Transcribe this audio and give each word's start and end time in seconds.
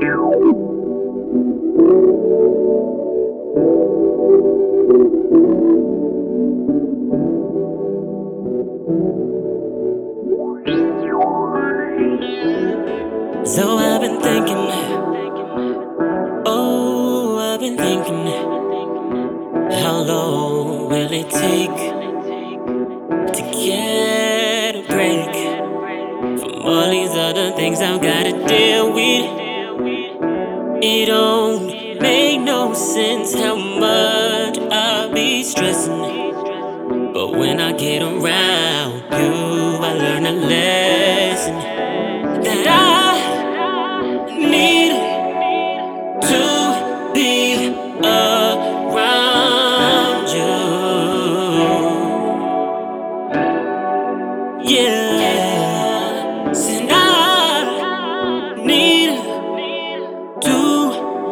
So 0.00 0.06
I've 13.76 14.00
been 14.00 14.20
thinking, 14.20 14.70
oh, 16.46 17.38
I've 17.40 17.58
been 17.58 17.76
thinking, 17.76 18.26
how 19.82 19.98
long 20.02 20.88
will 20.88 21.12
it 21.12 21.28
take 21.28 21.76
to 23.34 23.42
get 23.50 24.76
a 24.76 24.82
break 24.86 25.34
from 26.38 26.52
all 26.62 26.88
these 26.88 27.16
other 27.16 27.50
things 27.56 27.80
I've 27.80 28.00
gotta 28.00 28.46
deal 28.46 28.92
with? 28.92 29.47
It 30.82 31.06
don't 31.06 31.66
make 32.00 32.40
no 32.40 32.72
sense 32.74 33.34
how 33.34 33.56
much 33.56 34.58
I 34.72 35.10
be 35.12 35.42
stressing, 35.42 36.32
but 37.14 37.32
when 37.32 37.60
I 37.60 37.72
get 37.72 38.02
around 38.02 39.02
you, 39.12 39.78
I 39.82 39.92
learn 39.94 40.26
a 40.26 40.32
lesson 40.32 41.54
that 42.42 42.66
I. 42.68 43.28
Need 44.38 45.22
to 46.22 47.12
be 47.14 47.68
around 48.04 50.28
you. 50.30 50.48
Yeah, 54.64 55.17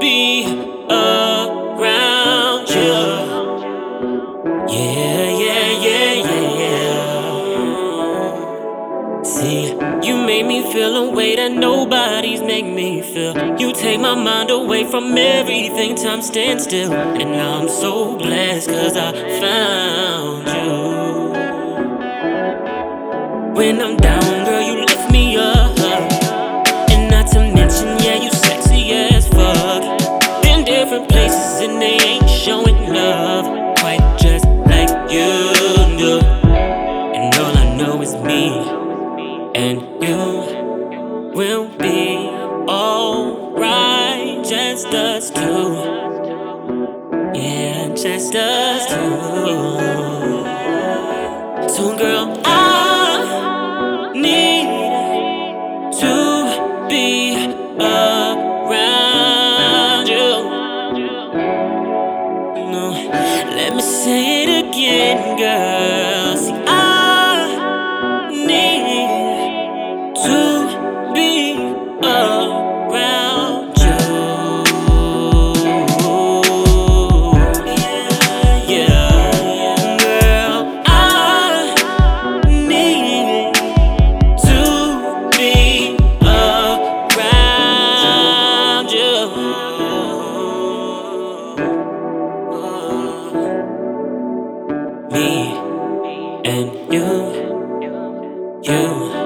be 0.06 0.46
around 0.88 2.68
you. 2.68 2.94
Yeah, 4.72 5.26
yeah, 5.44 5.70
yeah, 5.86 6.12
yeah, 6.30 6.46
yeah. 6.62 8.26
See, 9.24 9.62
you 10.06 10.14
made 10.30 10.46
me 10.46 10.58
feel 10.72 10.94
a 10.96 11.10
way 11.10 11.34
that 11.34 11.50
nobody's 11.50 12.40
make 12.40 12.66
me 12.66 13.02
feel. 13.02 13.34
You 13.58 13.72
take 13.72 13.98
my 13.98 14.14
mind 14.14 14.50
away 14.50 14.84
from 14.84 15.18
everything, 15.18 15.96
time 15.96 16.22
stands 16.22 16.62
still. 16.62 16.92
And 16.92 17.34
I'm 17.34 17.68
so 17.68 18.16
blessed 18.16 18.68
cause 18.68 18.96
I 18.96 19.10
found 19.40 20.46
you. 20.56 20.76
When 23.58 23.80
I'm 23.82 23.96
down, 23.96 24.44
girl, 24.44 24.62
you 24.62 24.76
lift 24.84 25.10
me 25.10 25.36
up. 25.36 25.76
And 26.92 27.10
not 27.10 27.26
to 27.32 27.40
mention, 27.40 27.88
yeah, 28.04 28.15
and 39.56 39.80
you 40.04 41.32
will 41.34 41.66
be 41.78 42.28
alright. 42.68 44.44
Just 44.44 44.88
us 44.88 45.30
two. 45.30 45.74
Yeah, 47.34 47.88
just 47.94 48.34
us 48.34 48.86
two. 48.86 49.76
So, 51.74 51.96
girl, 51.96 52.38
I 52.44 54.12
need 54.14 54.66
to 56.00 56.14
be 56.90 57.54
around 57.80 59.26
you. 60.06 60.30
No, 62.72 62.84
let 63.56 63.70
me 63.74 63.80
say 63.80 64.42
it 64.44 64.50
again, 64.66 65.38
girl. 65.38 65.95
and 96.56 96.94
you, 96.94 97.04
you. 98.62 99.25